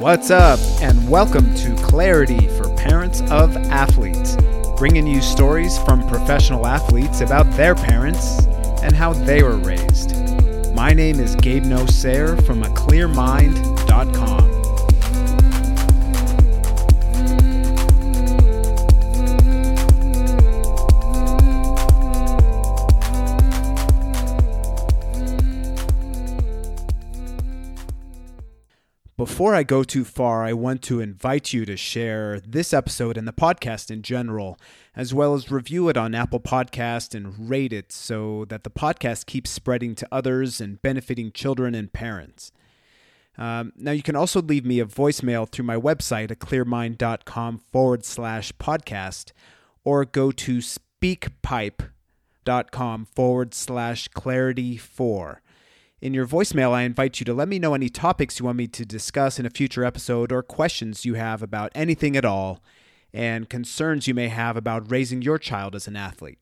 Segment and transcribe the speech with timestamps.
[0.00, 4.34] What's up, and welcome to Clarity for Parents of Athletes,
[4.78, 8.46] bringing you stories from professional athletes about their parents
[8.82, 10.16] and how they were raised.
[10.74, 14.39] My name is Gabe Nosair from aclearmind.com.
[29.20, 33.28] Before I go too far, I want to invite you to share this episode and
[33.28, 34.58] the podcast in general,
[34.96, 39.26] as well as review it on Apple Podcast and rate it so that the podcast
[39.26, 42.50] keeps spreading to others and benefiting children and parents.
[43.36, 48.06] Um, now, you can also leave me a voicemail through my website at clearmind.com forward
[48.06, 49.32] slash podcast
[49.84, 55.42] or go to speakpipe.com forward slash clarity for.
[56.00, 58.66] In your voicemail, I invite you to let me know any topics you want me
[58.68, 62.62] to discuss in a future episode or questions you have about anything at all
[63.12, 66.38] and concerns you may have about raising your child as an athlete.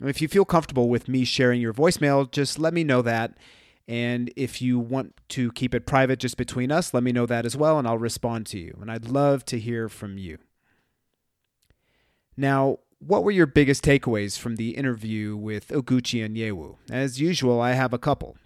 [0.00, 3.36] If you feel comfortable with me sharing your voicemail, just let me know that.
[3.88, 7.44] And if you want to keep it private just between us, let me know that
[7.44, 8.78] as well, and I'll respond to you.
[8.80, 10.38] And I'd love to hear from you.
[12.36, 16.76] Now, what were your biggest takeaways from the interview with Oguchi Onyewu?
[16.88, 18.36] As usual, I have a couple.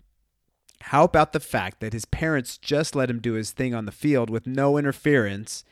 [0.86, 3.92] How about the fact that his parents just let him do his thing on the
[3.92, 5.64] field with no interference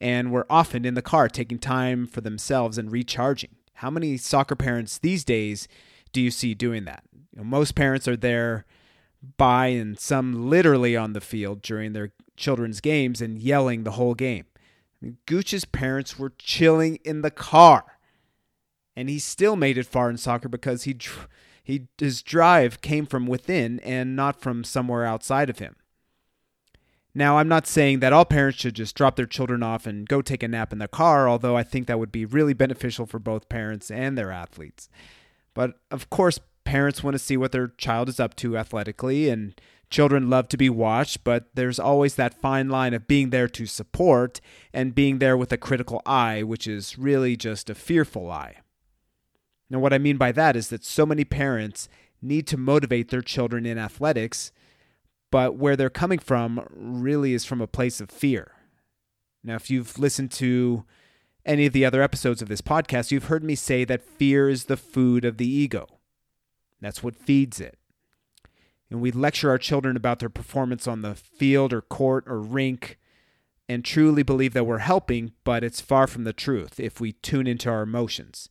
[0.00, 3.56] and were often in the car taking time for themselves and recharging?
[3.74, 5.68] How many soccer parents these days
[6.12, 7.04] do you see doing that?
[7.32, 8.64] You know, most parents are there
[9.36, 14.14] by and some literally on the field during their children's games and yelling the whole
[14.14, 14.46] game.
[14.56, 17.84] I mean, Gooch's parents were chilling in the car.
[18.96, 20.96] And he still made it far in soccer because he
[21.66, 25.74] he his drive came from within and not from somewhere outside of him.
[27.12, 30.22] Now, I'm not saying that all parents should just drop their children off and go
[30.22, 33.18] take a nap in the car, although I think that would be really beneficial for
[33.18, 34.88] both parents and their athletes.
[35.54, 39.60] But of course, parents want to see what their child is up to athletically, and
[39.90, 43.66] children love to be watched, but there's always that fine line of being there to
[43.66, 44.40] support
[44.72, 48.58] and being there with a critical eye, which is really just a fearful eye.
[49.68, 51.88] Now, what I mean by that is that so many parents
[52.22, 54.52] need to motivate their children in athletics,
[55.30, 58.52] but where they're coming from really is from a place of fear.
[59.42, 60.84] Now, if you've listened to
[61.44, 64.64] any of the other episodes of this podcast, you've heard me say that fear is
[64.64, 65.86] the food of the ego.
[66.80, 67.78] That's what feeds it.
[68.90, 72.98] And we lecture our children about their performance on the field or court or rink
[73.68, 77.48] and truly believe that we're helping, but it's far from the truth if we tune
[77.48, 78.48] into our emotions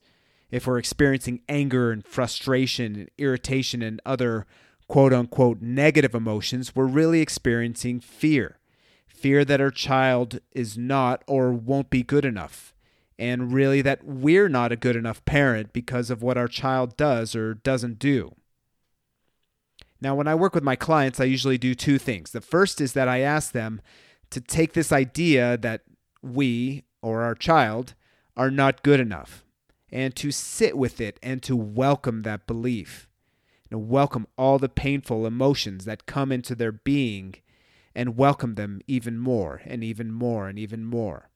[0.51, 4.45] if we're experiencing anger and frustration and irritation and other
[4.87, 8.59] quote unquote negative emotions, we're really experiencing fear.
[9.07, 12.73] Fear that our child is not or won't be good enough.
[13.17, 17.35] And really that we're not a good enough parent because of what our child does
[17.35, 18.35] or doesn't do.
[20.01, 22.31] Now, when I work with my clients, I usually do two things.
[22.31, 23.81] The first is that I ask them
[24.31, 25.83] to take this idea that
[26.21, 27.95] we or our child
[28.35, 29.44] are not good enough
[29.95, 33.07] and to sit with it and to welcome that belief
[33.71, 37.33] and welcome all the painful emotions that come into their being
[37.95, 41.29] and welcome them even more and even more and even more.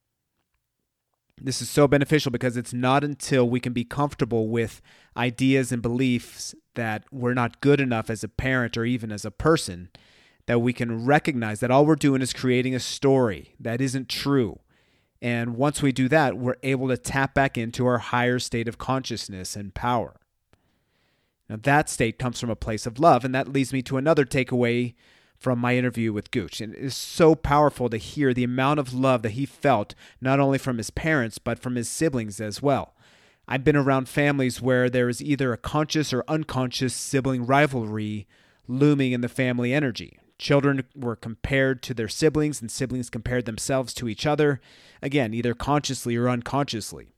[1.41, 4.81] This is so beneficial because it's not until we can be comfortable with
[5.15, 9.31] ideas and beliefs that we're not good enough as a parent or even as a
[9.31, 9.87] person
[10.47, 14.59] that we can recognize that all we're doing is creating a story that isn't true
[15.21, 18.77] and once we do that, we're able to tap back into our higher state of
[18.77, 20.15] consciousness and power.
[21.49, 23.25] Now, that state comes from a place of love.
[23.25, 24.93] And that leads me to another takeaway
[25.37, 26.61] from my interview with Gooch.
[26.61, 30.39] And it is so powerful to hear the amount of love that he felt, not
[30.39, 32.93] only from his parents, but from his siblings as well.
[33.47, 38.27] I've been around families where there is either a conscious or unconscious sibling rivalry
[38.67, 40.19] looming in the family energy.
[40.39, 44.61] Children were compared to their siblings, and siblings compared themselves to each other,
[45.01, 47.13] again, either consciously or unconsciously.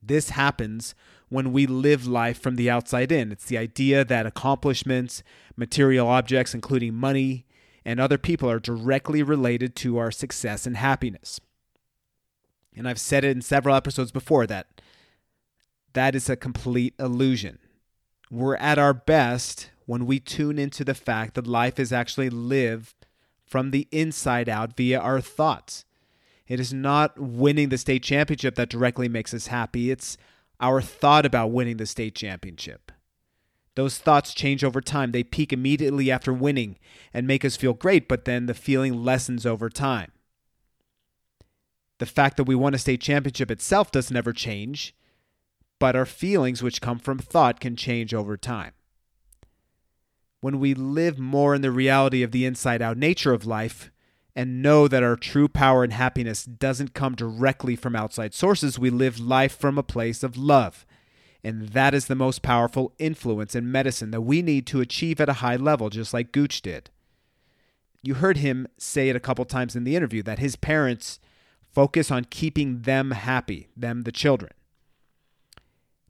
[0.00, 0.94] This happens
[1.28, 3.32] when we live life from the outside in.
[3.32, 5.22] It's the idea that accomplishments,
[5.56, 7.44] material objects, including money,
[7.84, 11.40] and other people are directly related to our success and happiness.
[12.74, 14.80] And I've said it in several episodes before that
[15.92, 17.58] that is a complete illusion.
[18.30, 22.94] We're at our best when we tune into the fact that life is actually lived
[23.44, 25.84] from the inside out via our thoughts.
[26.46, 30.16] It is not winning the state championship that directly makes us happy, it's
[30.60, 32.92] our thought about winning the state championship.
[33.74, 35.10] Those thoughts change over time.
[35.10, 36.78] They peak immediately after winning
[37.12, 40.12] and make us feel great, but then the feeling lessens over time.
[41.98, 44.94] The fact that we won a state championship itself doesn't ever change,
[45.80, 48.74] but our feelings, which come from thought, can change over time.
[50.40, 53.90] When we live more in the reality of the inside out nature of life,
[54.34, 58.90] and know that our true power and happiness doesn't come directly from outside sources, we
[58.90, 60.86] live life from a place of love.
[61.42, 65.28] And that is the most powerful influence in medicine that we need to achieve at
[65.28, 66.90] a high level, just like Gooch did.
[68.02, 71.18] You heard him say it a couple times in the interview that his parents
[71.72, 74.52] focus on keeping them happy, them, the children.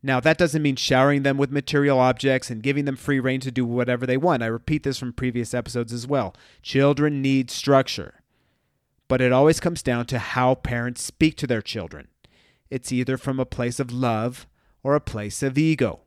[0.03, 3.51] Now, that doesn't mean showering them with material objects and giving them free reign to
[3.51, 4.43] do whatever they want.
[4.43, 6.35] I repeat this from previous episodes as well.
[6.63, 8.23] Children need structure,
[9.09, 12.09] but it always comes down to how parents speak to their children.
[12.71, 14.47] It's either from a place of love
[14.83, 16.01] or a place of ego.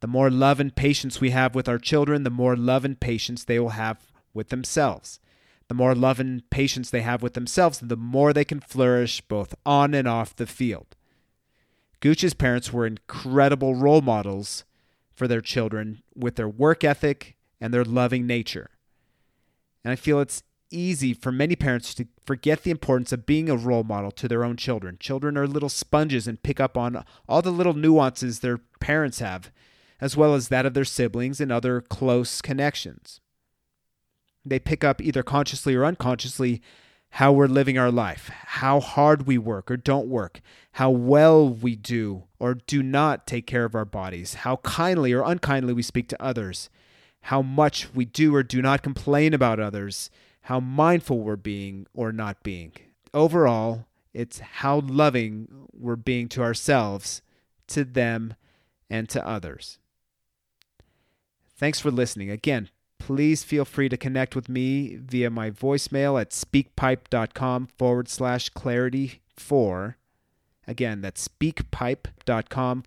[0.00, 3.44] The more love and patience we have with our children, the more love and patience
[3.44, 5.20] they will have with themselves.
[5.68, 9.54] The more love and patience they have with themselves, the more they can flourish both
[9.64, 10.95] on and off the field.
[12.00, 14.64] Gooch's parents were incredible role models
[15.14, 18.70] for their children with their work ethic and their loving nature.
[19.82, 23.56] And I feel it's easy for many parents to forget the importance of being a
[23.56, 24.96] role model to their own children.
[24.98, 29.50] Children are little sponges and pick up on all the little nuances their parents have,
[30.00, 33.20] as well as that of their siblings and other close connections.
[34.44, 36.62] They pick up either consciously or unconsciously
[37.16, 40.38] how we're living our life, how hard we work or don't work,
[40.72, 45.22] how well we do or do not take care of our bodies, how kindly or
[45.22, 46.68] unkindly we speak to others,
[47.22, 50.10] how much we do or do not complain about others,
[50.42, 52.70] how mindful we're being or not being.
[53.14, 57.22] Overall, it's how loving we're being to ourselves,
[57.68, 58.34] to them,
[58.90, 59.78] and to others.
[61.56, 62.30] Thanks for listening.
[62.30, 62.68] Again,
[63.06, 69.20] please feel free to connect with me via my voicemail at speakpipe.com forward slash clarity
[69.28, 69.96] for.
[70.66, 72.82] Again, that's speakpipe.com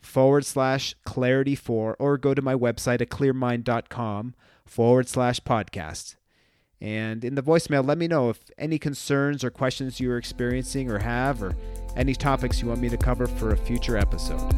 [0.00, 4.34] forward slash clarity for, or go to my website at clearmind.com
[4.66, 6.16] forward slash podcast.
[6.80, 10.98] And in the voicemail, let me know if any concerns or questions you're experiencing or
[10.98, 11.54] have, or
[11.96, 14.50] any topics you want me to cover for a future episode.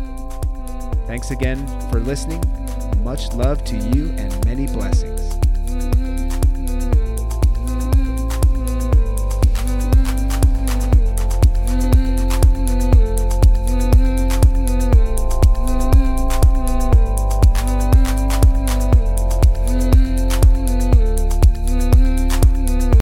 [1.07, 2.43] Thanks again for listening.
[3.07, 5.16] Much love to you and many blessings.